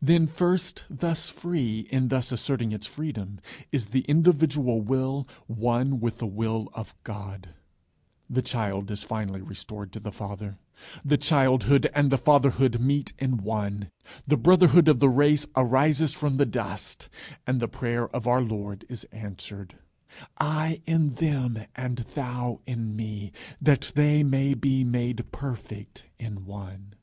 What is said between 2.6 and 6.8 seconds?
its freedom, is the individual will one with the Will